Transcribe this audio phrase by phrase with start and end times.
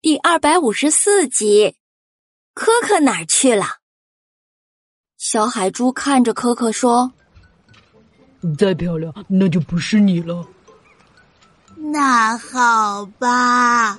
[0.00, 1.74] 第二百五十四集，
[2.54, 3.78] 科科哪儿去了？
[5.16, 7.10] 小海猪看着科科说
[8.56, 10.46] ：“再漂亮，那就不是你了。”
[11.74, 13.98] 那好吧。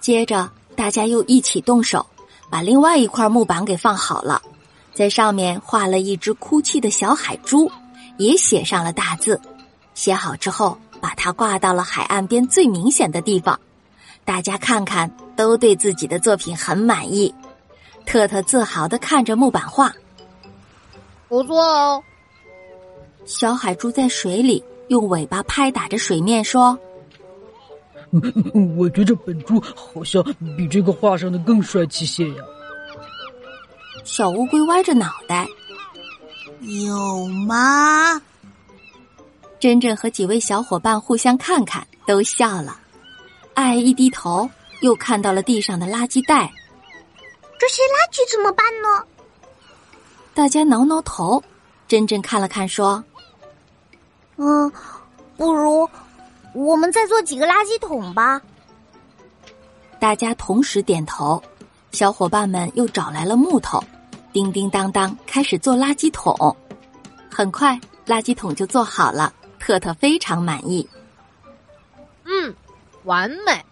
[0.00, 2.04] 接着，大家又一起动手，
[2.50, 4.42] 把另外一块木板给放好了，
[4.92, 7.70] 在上面画了一只哭泣的小海猪，
[8.18, 9.40] 也写上了大字。
[9.94, 13.60] 写好之后，把它挂到了海岸边最明显的地方。
[14.24, 17.34] 大家看看，都对自己的作品很满意。
[18.06, 19.94] 特特自豪的看着木板画，
[21.28, 22.02] 不错哦。
[23.24, 26.78] 小海猪在水里用尾巴拍打着水面，说
[28.76, 30.22] ：“我觉着本猪好像
[30.56, 32.44] 比这个画上的更帅气些呀。”
[34.04, 35.46] 小乌龟歪着脑袋
[36.60, 38.20] ：“有吗？”
[39.58, 42.78] 珍珍和几位小伙伴互相看看，都笑了。
[43.54, 44.48] 爱一低头，
[44.80, 46.52] 又看到了地上的垃圾袋。
[47.58, 49.04] 这些垃圾怎么办呢？
[50.34, 51.42] 大家挠挠头。
[51.86, 53.02] 珍珍看了看，说
[54.36, 54.72] ：“嗯，
[55.36, 55.88] 不如
[56.54, 58.40] 我们再做几个垃圾桶吧。”
[60.00, 61.42] 大家同时点头。
[61.92, 63.82] 小伙伴们又找来了木头，
[64.32, 66.56] 叮叮当当开始做垃圾桶。
[67.30, 69.32] 很快，垃圾桶就做好了。
[69.60, 70.86] 特特非常满意。
[73.04, 73.06] 嗯。
[73.06, 73.64] 完美，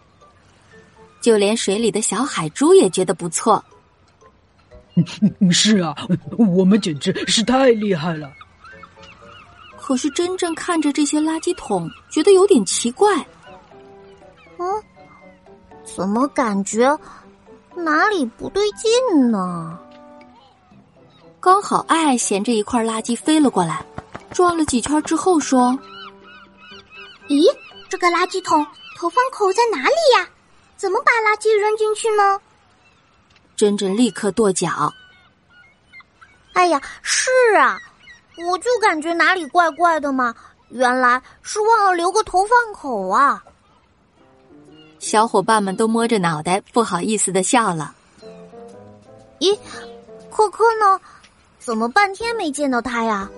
[1.21, 3.65] 就连水里的小海猪也觉得不错。
[5.51, 5.97] 是啊，
[6.37, 8.31] 我们简直是太厉害了。
[9.79, 13.27] 可是真正看着这些垃圾桶，觉得有点奇怪。
[14.59, 14.67] 嗯，
[15.83, 16.97] 怎么感觉
[17.75, 19.79] 哪里不对劲呢？
[21.41, 23.85] 刚好爱爱衔着一块垃圾飞了过来，
[24.31, 25.77] 转了几圈之后说
[27.29, 27.43] ：“咦，
[27.93, 30.29] 这个垃圾桶。”投放口在哪里呀？
[30.77, 32.41] 怎么把垃圾扔进去呢？
[33.57, 34.93] 珍珍立刻跺脚。
[36.53, 37.81] 哎呀，是啊，
[38.37, 40.33] 我就感觉哪里怪怪的嘛，
[40.69, 43.43] 原来是忘了留个投放口啊！
[45.01, 47.93] 小伙伴们都摸着脑袋，不好意思的笑了。
[49.41, 49.59] 咦，
[50.31, 51.01] 可可呢？
[51.59, 53.29] 怎么半天没见到他呀？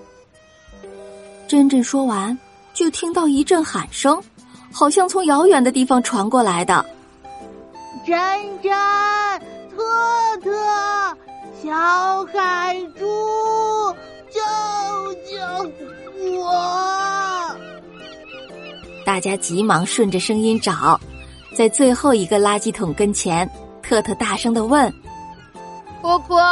[1.49, 2.39] 珍珍说完，
[2.75, 4.23] 就听到一阵喊声。
[4.75, 6.85] 好像从遥远的地方传过来的，
[8.05, 8.19] 珍
[8.61, 8.73] 珍、
[9.71, 10.51] 特特、
[11.63, 13.07] 小海猪，
[14.31, 14.41] 救
[15.31, 15.39] 救
[16.41, 17.57] 我！
[19.07, 21.01] 大家急忙顺着声音找，
[21.55, 23.49] 在最后一个垃圾桶跟前，
[23.81, 24.93] 特特大声的问
[26.03, 26.43] ：“波波，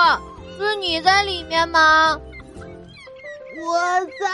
[0.59, 2.17] 是你在里面吗
[3.67, 3.75] ？”“我
[4.21, 4.29] 在，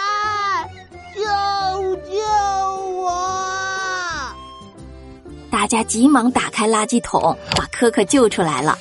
[5.71, 8.79] 大家急忙打开垃圾桶，把可可救出来了。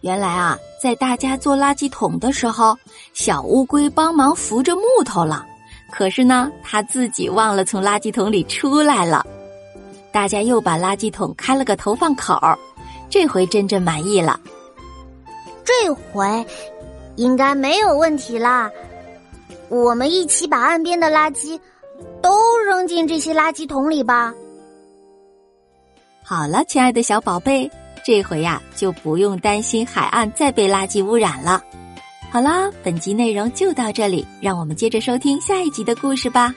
[0.00, 2.76] 原来啊，在大家做垃圾桶的时候，
[3.14, 5.46] 小乌龟帮忙扶着木头了。
[5.88, 9.24] 可是呢，它自己忘了从垃圾桶里出来了。
[10.10, 12.36] 大家又把垃圾桶开了个投放口，
[13.08, 14.40] 这回真正满意了。
[15.64, 16.44] 这回
[17.14, 18.68] 应该没有问题啦。
[19.68, 21.56] 我们一起把岸边的垃圾
[22.20, 24.34] 都扔进这些垃圾桶里吧。
[26.22, 27.70] 好了，亲爱的小宝贝，
[28.04, 31.62] 这回呀就不用担心海岸再被垃圾污染了。
[32.30, 36.54] 好啦，本集内容就到这里，让我们接着收听下一集的故事吧。